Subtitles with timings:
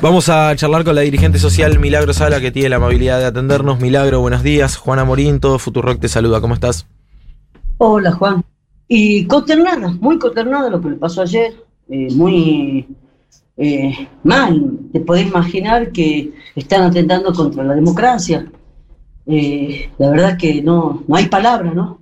[0.00, 3.80] Vamos a charlar con la dirigente social Milagro Sala, que tiene la amabilidad de atendernos.
[3.80, 4.76] Milagro, buenos días.
[4.76, 6.40] Juana Morín, todo Futurock te saluda.
[6.40, 6.86] ¿Cómo estás?
[7.78, 8.44] Hola, Juan.
[8.86, 11.52] Y consternada, muy consternada lo que le pasó ayer.
[11.88, 12.86] Eh, muy
[13.56, 14.78] eh, mal.
[14.92, 18.46] Te podés imaginar que están atentando contra la democracia.
[19.26, 21.98] Eh, la verdad que no, no hay palabra, ¿no?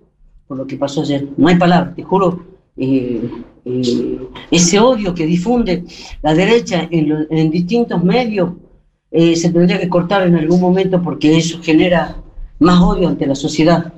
[0.46, 1.28] Por lo que pasó ayer.
[1.38, 2.44] No hay palabra, te juro.
[2.78, 3.30] Eh,
[3.64, 4.18] eh,
[4.50, 5.84] ese odio que difunde
[6.22, 8.50] la derecha en, distintos medios
[9.10, 12.16] eh, se tendría que cortar en algún momento porque eso genera
[12.58, 13.92] más odio ante la sociedad.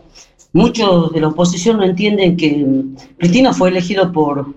[0.52, 2.66] Muchos de la oposición no entienden que
[3.18, 4.54] Cristina fue elegido por,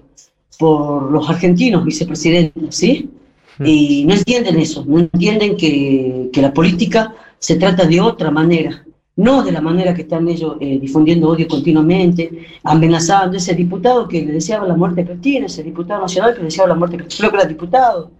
[0.57, 3.09] por los argentinos vicepresidentes, ¿sí?
[3.57, 3.65] Mm.
[3.65, 8.85] Y no entienden eso, no entienden que, que la política se trata de otra manera
[9.21, 12.29] no de la manera que están ellos eh, difundiendo odio continuamente,
[12.63, 13.37] amenazando.
[13.37, 16.69] Ese diputado que le deseaba la muerte a Cristina, ese diputado nacional que le deseaba
[16.69, 18.11] la muerte a Cristina, creo que era diputado,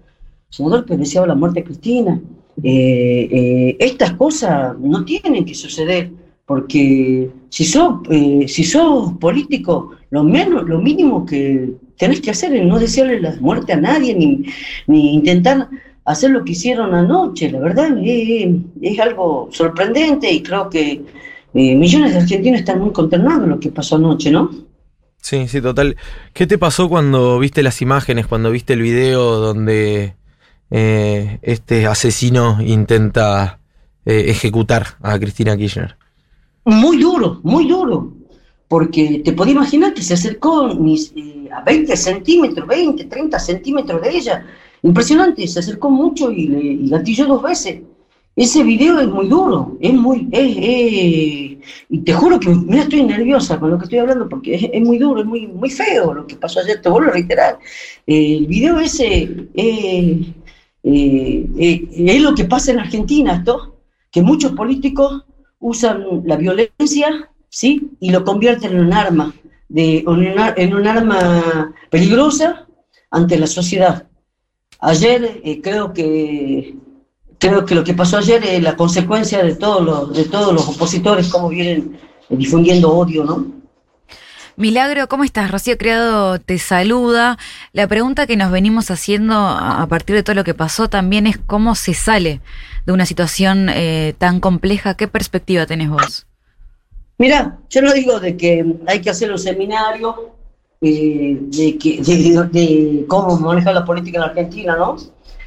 [0.49, 2.21] senador que deseaba la muerte a Cristina.
[2.63, 6.11] Eh, eh, estas cosas no tienen que suceder,
[6.45, 8.01] porque si sos,
[8.48, 8.63] si
[9.20, 13.77] político, lo, menos, lo mínimo que tenés que hacer es no desearle la muerte a
[13.77, 14.43] nadie, ni,
[14.87, 15.70] ni intentar
[16.05, 17.52] hacer lo que hicieron anoche.
[17.52, 21.04] La verdad es, algo sorprendente y creo que
[21.54, 24.49] eh, millones de argentinos están muy consternados lo que pasó anoche, ¿no?
[25.22, 25.98] Sí, sí, total.
[26.34, 30.16] ¿Qué te pasó cuando viste las imágenes, cuando viste el video donde
[30.72, 33.60] eh, este asesino intenta
[34.05, 35.96] eh, ejecutar a Cristina Kirchner?
[36.66, 38.13] Muy duro, muy duro.
[38.68, 40.72] Porque te podía imaginar que se acercó
[41.52, 44.46] a 20 centímetros, 20, 30 centímetros de ella
[44.84, 47.82] Impresionante, se acercó mucho y, le, gatilló dos veces.
[48.35, 53.71] Ese video es muy duro, es muy, y te juro que mira, estoy nerviosa con
[53.71, 56.62] lo que estoy hablando porque es, muy duro, es muy, muy feo lo que pasó
[56.62, 57.60] ayer, te vuelvo a reiterar.
[58.07, 60.34] el video ese eh,
[60.84, 63.76] eh, es lo que pasa en Argentina, esto,
[64.09, 65.25] que muchos políticos
[65.59, 67.91] usan la violencia, ¿sí?
[68.00, 69.34] Y lo convierten en un arma,
[69.67, 70.03] de,
[70.57, 72.66] en un arma peligrosa
[73.11, 74.07] ante la sociedad.
[74.81, 76.75] Ayer eh, creo que
[77.37, 80.67] creo que lo que pasó ayer es la consecuencia de todos los, de todos los
[80.67, 81.99] opositores, cómo vienen
[82.29, 83.61] difundiendo odio, ¿no?
[84.57, 85.49] Milagro, ¿cómo estás?
[85.49, 87.37] Rocío Criado te saluda.
[87.73, 91.37] La pregunta que nos venimos haciendo a partir de todo lo que pasó también es
[91.37, 92.41] cómo se sale
[92.85, 94.95] de una situación eh, tan compleja.
[94.95, 96.27] ¿Qué perspectiva tenés vos?
[97.17, 100.35] Mira, yo no digo de que hay que hacer un seminario
[100.83, 104.95] eh, de, que, de, cómo manejar la política en Argentina, ¿no?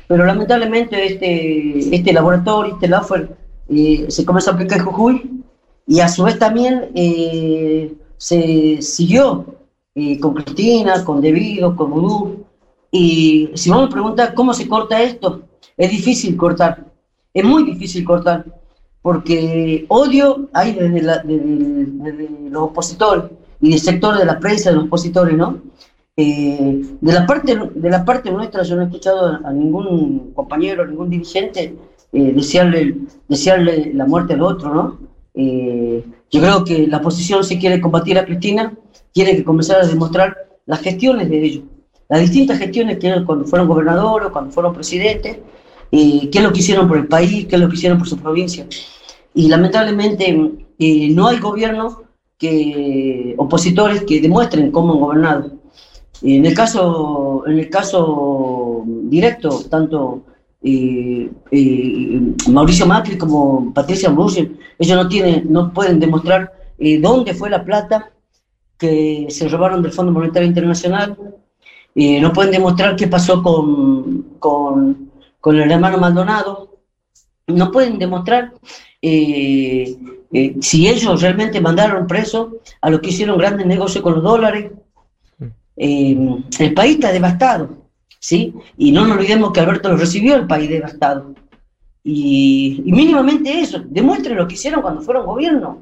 [0.07, 3.37] Pero lamentablemente este, este laboratorio, este LAFER,
[3.69, 5.43] eh, se comenzó a aplicar en Jujuy
[5.89, 9.45] y a su vez también eh, se siguió
[10.21, 12.45] con Cristina, con Debido, con Vudú.
[12.93, 15.43] Y si vos me preguntas cómo se corta esto,
[15.77, 16.85] es difícil cortar,
[17.33, 18.45] es muy difícil cortar,
[19.03, 23.25] porque odio hay desde, desde los opositores
[23.65, 25.59] y del sector de la prensa, de los opositores, ¿no?
[26.19, 30.83] Eh, de, la parte, de la parte nuestra yo no he escuchado a ningún compañero,
[30.83, 31.75] a ningún dirigente
[32.13, 32.95] eh, desearle,
[33.27, 34.99] desearle la muerte al otro, ¿no?
[35.33, 38.75] Eh, yo creo que la oposición si quiere combatir a Cristina,
[39.13, 40.37] tiene que comenzar a demostrar
[40.67, 41.65] las gestiones de ellos,
[42.11, 45.39] las distintas gestiones que cuando fueron gobernadores, cuando fueron presidentes,
[45.91, 48.19] qué es lo que hicieron por el país, qué es lo que hicieron por su
[48.19, 48.67] provincia.
[49.33, 50.53] Y lamentablemente
[51.15, 52.04] no hay gobierno
[52.39, 55.53] que opositores que demuestren cómo han gobernado.
[56.23, 60.23] En el caso, en el caso directo, tanto
[60.63, 67.35] eh, eh, Mauricio Macri como Patricia Bullrich, ellos no tienen, no pueden demostrar eh, dónde
[67.35, 68.11] fue la plata
[68.79, 71.17] que se robaron del Fondo Monetario Internacional,
[71.95, 76.79] no pueden demostrar qué pasó con, con, con el hermano Maldonado,
[77.47, 78.53] no pueden demostrar
[80.37, 84.73] eh, si ellos realmente mandaron preso a los que hicieron grandes negocios con los dólares.
[85.77, 86.17] Eh,
[86.59, 87.69] el país está devastado,
[88.19, 88.53] ¿sí?
[88.77, 91.35] Y no nos olvidemos que Alberto lo recibió el país devastado.
[92.03, 95.79] Y, mínimamente eso, demuestren lo que hicieron cuando fueron gobierno,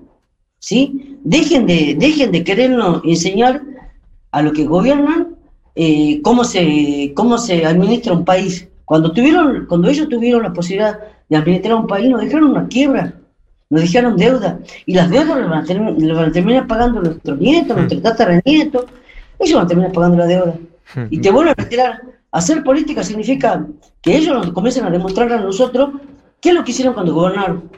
[0.59, 1.19] ¿sí?
[1.25, 3.63] Dejen de, dejen de querernos enseñar
[4.33, 5.35] a los que gobiernan
[6.23, 8.69] cómo, se, cómo se administra un país.
[8.85, 11.01] Cuando, tuvieron, cuando ellos tuvieron la posibilidad
[11.31, 13.15] de administrar un país, nos dejaron una quiebra,
[13.73, 18.05] nos dejaron deuda, y las deudas las van a, terminar pagando nuestros nietos, nuestros hmm.
[18.05, 18.85] tataranietos,
[19.39, 20.55] ellos van a terminar pagando la deuda.
[20.95, 21.07] Hmm.
[21.09, 23.67] Y te vuelvo a retirar, hacer política significa
[24.03, 25.89] que ellos nos comiencen a demostrar a nosotros
[26.39, 27.71] qué es lo que hicieron cuando gobernaron,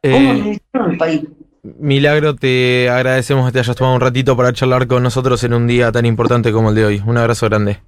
[0.00, 1.22] cómo eh, administraron el país.
[1.64, 5.66] Milagro, te agradecemos que te hayas tomado un ratito para charlar con nosotros en un
[5.66, 7.02] día tan importante como el de hoy.
[7.04, 7.80] Un abrazo grande.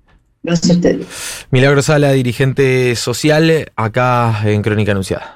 [0.43, 1.47] Gracias a ustedes.
[1.53, 5.35] Milagro Sala, dirigente social, acá en Crónica Anunciada.